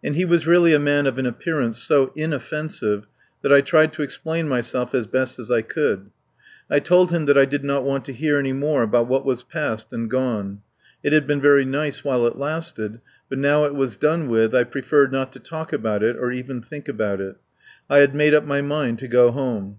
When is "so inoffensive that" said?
1.82-3.52